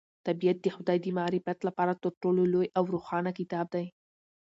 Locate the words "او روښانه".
2.77-3.31